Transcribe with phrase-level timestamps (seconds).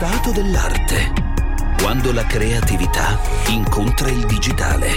[0.00, 1.12] stato dell'arte.
[1.82, 4.88] Quando la creatività incontra il digitale.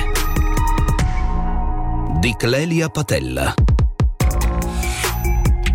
[2.21, 3.53] Di Clelia Patella.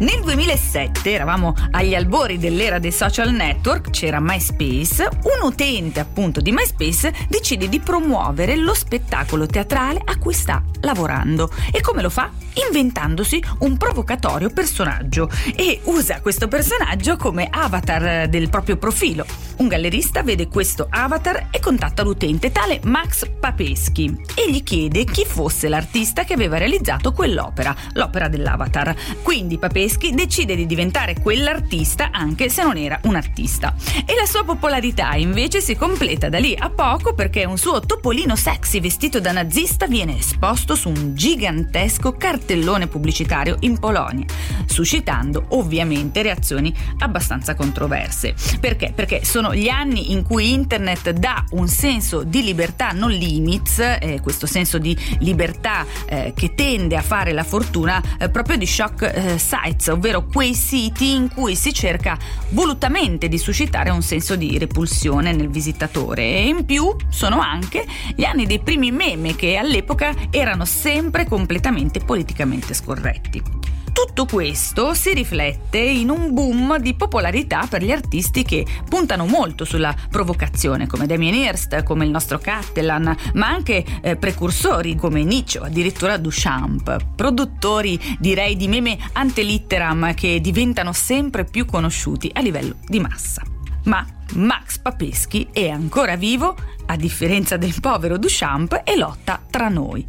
[0.01, 6.53] Nel 2007 eravamo agli albori dell'era dei social network, c'era MySpace, un utente appunto di
[6.53, 11.51] MySpace decide di promuovere lo spettacolo teatrale a cui sta lavorando.
[11.73, 12.31] E come lo fa?
[12.69, 19.27] Inventandosi un provocatorio personaggio e usa questo personaggio come avatar del proprio profilo.
[19.57, 25.25] Un gallerista vede questo avatar e contatta l'utente, tale Max Papeschi, e gli chiede chi
[25.25, 28.95] fosse l'artista che aveva realizzato quell'opera, l'opera dell'avatar.
[29.23, 33.75] Quindi Papeschi Tedeschi decide di diventare quell'artista anche se non era un artista.
[34.05, 38.37] E la sua popolarità invece si completa da lì a poco perché un suo topolino
[38.37, 44.27] sexy vestito da nazista viene esposto su un gigantesco cartellone pubblicitario in Polonia,
[44.67, 48.35] suscitando ovviamente reazioni abbastanza controverse.
[48.61, 48.93] Perché?
[48.95, 54.21] Perché sono gli anni in cui internet dà un senso di libertà, non limits, eh,
[54.23, 59.03] questo senso di libertà eh, che tende a fare la fortuna eh, proprio di shock
[59.03, 59.39] eh,
[59.79, 62.19] sites ovvero quei siti in cui si cerca
[62.51, 66.23] volutamente di suscitare un senso di repulsione nel visitatore.
[66.23, 72.01] E in più sono anche gli anni dei primi meme che all'epoca erano sempre completamente
[72.01, 73.58] politicamente scorretti.
[74.07, 79.65] Tutto questo si riflette in un boom di popolarità per gli artisti che puntano molto
[79.65, 85.59] sulla provocazione, come Damien Hirst, come il nostro Cattelan, ma anche eh, precursori come Nietzsche,
[85.59, 93.01] addirittura Duchamp, produttori direi di meme antelitteram che diventano sempre più conosciuti a livello di
[93.01, 93.43] massa.
[93.87, 96.55] Ma Max Papeschi è ancora vivo,
[96.87, 100.07] a differenza del povero Duchamp, e lotta tra noi.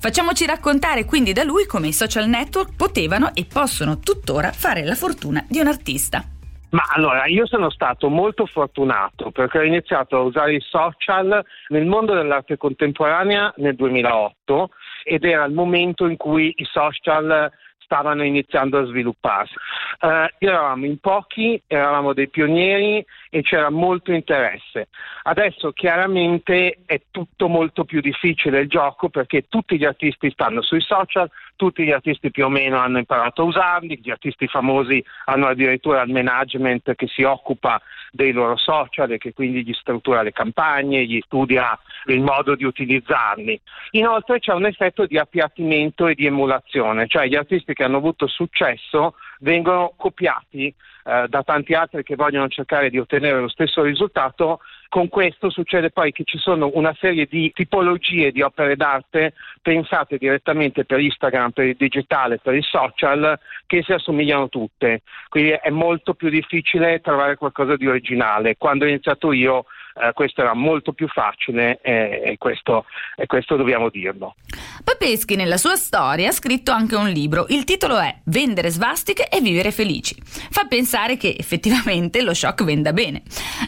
[0.00, 4.94] Facciamoci raccontare quindi da lui come i social network potevano e possono tuttora fare la
[4.94, 6.24] fortuna di un artista.
[6.70, 11.84] Ma allora, io sono stato molto fortunato perché ho iniziato a usare i social nel
[11.84, 14.70] mondo dell'arte contemporanea nel 2008
[15.04, 17.52] ed era il momento in cui i social
[17.90, 19.54] stavano iniziando a svilupparsi.
[20.00, 24.86] Eh, eravamo in pochi, eravamo dei pionieri e c'era molto interesse.
[25.24, 30.80] Adesso chiaramente è tutto molto più difficile il gioco perché tutti gli artisti stanno sui
[30.80, 31.28] social,
[31.60, 36.00] tutti gli artisti più o meno hanno imparato a usarli, gli artisti famosi hanno addirittura
[36.00, 37.78] il management che si occupa
[38.10, 42.64] dei loro social e che quindi gli struttura le campagne, gli studia il modo di
[42.64, 43.60] utilizzarli.
[43.90, 48.26] Inoltre c'è un effetto di appiattimento e di emulazione, cioè gli artisti che hanno avuto
[48.26, 50.74] successo vengono copiati
[51.04, 54.60] eh, da tanti altri che vogliono cercare di ottenere lo stesso risultato.
[54.88, 60.18] Con questo succede poi che ci sono una serie di tipologie di opere d'arte pensate
[60.18, 65.02] direttamente per Instagram, per il digitale, per il social, che si assomigliano tutte.
[65.28, 68.56] Quindi è molto più difficile trovare qualcosa di originale.
[68.56, 69.64] Quando ho iniziato io
[69.94, 72.86] eh, questo era molto più facile eh, e, questo,
[73.16, 74.34] e questo dobbiamo dirlo.
[74.82, 79.40] Papeschi nella sua storia ha scritto anche un libro, il titolo è Vendere svastiche e
[79.40, 80.16] vivere felici.
[80.24, 83.22] Fa pensare che effettivamente lo shock venda bene.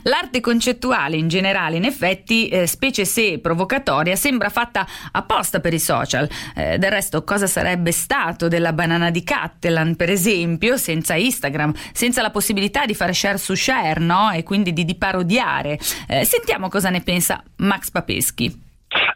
[0.05, 5.79] L'arte concettuale in generale, in effetti, eh, specie se provocatoria, sembra fatta apposta per i
[5.79, 6.29] social.
[6.55, 12.23] Eh, del resto, cosa sarebbe stato della banana di Cattelan, per esempio, senza Instagram, senza
[12.23, 14.31] la possibilità di fare share su share, no?
[14.31, 15.79] E quindi di, di parodiare.
[16.13, 18.53] Eh, sentiamo cosa ne pensa Max Papeschi.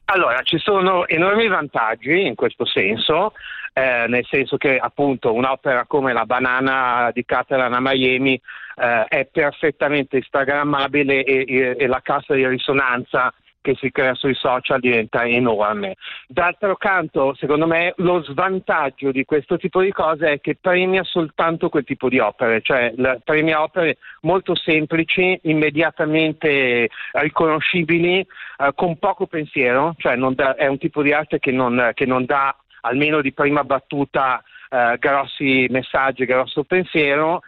[0.06, 3.34] Allora, ci sono enormi vantaggi in questo senso,
[3.74, 8.40] eh, nel senso che appunto un'opera come la banana di Catalan a Miami
[8.76, 13.30] eh, è perfettamente instagrammabile e, e, e la cassa di risonanza
[13.66, 15.96] che si crea sui social diventa enorme.
[16.28, 21.68] D'altro canto, secondo me, lo svantaggio di questo tipo di cose è che premia soltanto
[21.68, 22.94] quel tipo di opere, cioè
[23.24, 31.02] premia opere molto semplici, immediatamente riconoscibili, eh, con poco pensiero, cioè da, è un tipo
[31.02, 36.62] di arte che non, che non dà almeno di prima battuta eh, grossi messaggi, grosso
[36.62, 37.42] pensiero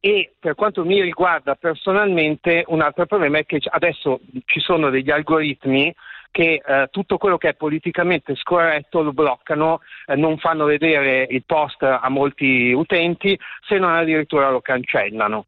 [0.00, 5.10] e per quanto mi riguarda personalmente un altro problema è che adesso ci sono degli
[5.10, 5.94] algoritmi
[6.30, 11.42] che eh, tutto quello che è politicamente scorretto lo bloccano, eh, non fanno vedere il
[11.44, 15.46] post a molti utenti, se non addirittura lo cancellano.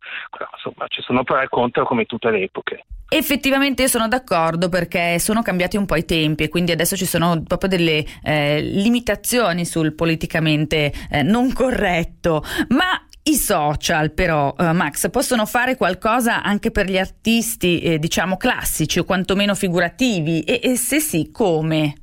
[0.54, 2.84] Insomma, ci sono pro e contro come tutte le epoche.
[3.08, 7.04] Effettivamente io sono d'accordo perché sono cambiati un po' i tempi e quindi adesso ci
[7.04, 14.72] sono proprio delle eh, limitazioni sul politicamente eh, non corretto, ma i social però, uh,
[14.72, 20.42] Max, possono fare qualcosa anche per gli artisti, eh, diciamo, classici o quantomeno figurativi?
[20.42, 21.94] E, e se sì, come?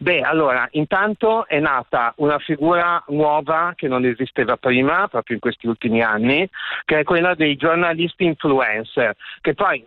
[0.00, 5.66] Beh, allora, intanto è nata una figura nuova che non esisteva prima, proprio in questi
[5.66, 6.48] ultimi anni,
[6.84, 9.84] che è quella dei giornalisti influencer, che poi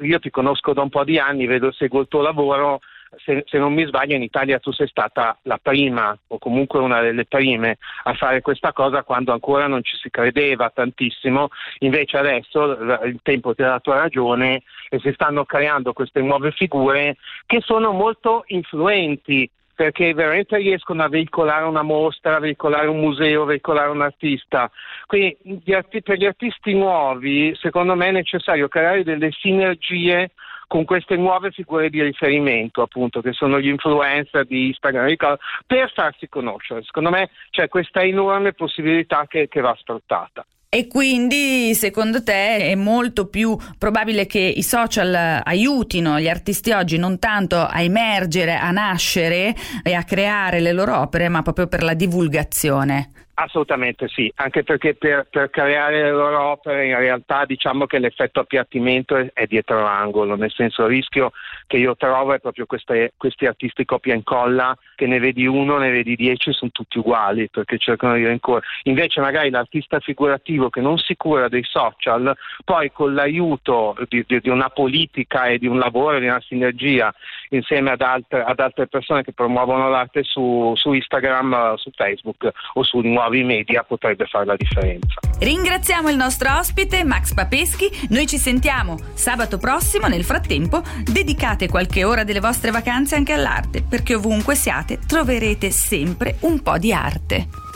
[0.00, 2.80] io ti conosco da un po' di anni, vedo, seguo il tuo lavoro,
[3.28, 7.02] se, se, non mi sbaglio in Italia tu sei stata la prima o comunque una
[7.02, 11.48] delle prime a fare questa cosa quando ancora non ci si credeva tantissimo,
[11.80, 12.70] invece adesso
[13.04, 17.92] il tempo ti ha dato ragione e si stanno creando queste nuove figure che sono
[17.92, 23.90] molto influenti perché veramente riescono a veicolare una mostra, a veicolare un museo, a veicolare
[23.90, 24.68] un artista.
[25.06, 25.36] Quindi
[26.02, 30.32] per gli artisti nuovi, secondo me è necessario creare delle sinergie
[30.68, 35.16] con queste nuove figure di riferimento, appunto, che sono gli influencer di Instagram,
[35.66, 36.84] per farsi conoscere.
[36.84, 40.46] Secondo me c'è questa enorme possibilità che, che va sfruttata.
[40.70, 46.98] E quindi secondo te è molto più probabile che i social aiutino gli artisti oggi
[46.98, 51.82] non tanto a emergere, a nascere e a creare le loro opere, ma proprio per
[51.82, 53.12] la divulgazione?
[53.40, 58.40] Assolutamente sì, anche perché per, per, creare le loro opere in realtà diciamo che l'effetto
[58.40, 61.30] appiattimento è, è dietro l'angolo, nel senso il rischio
[61.68, 65.78] che io trovo è proprio queste, questi artisti copia e incolla che ne vedi uno,
[65.78, 68.66] ne vedi dieci, sono tutti uguali perché cercano di rincorrere.
[68.84, 74.40] Invece magari l'artista figurativo che non si cura dei social, poi con l'aiuto di, di,
[74.40, 77.14] di una politica e di un lavoro, di una sinergia
[77.50, 82.82] insieme ad altre, ad altre persone che promuovono l'arte su, su Instagram, su Facebook o
[82.82, 85.20] su nuovi nuovi media potrebbe fare la differenza.
[85.38, 92.04] Ringraziamo il nostro ospite Max Papeschi, noi ci sentiamo sabato prossimo, nel frattempo dedicate qualche
[92.04, 97.67] ora delle vostre vacanze anche all'arte, perché ovunque siate troverete sempre un po' di arte.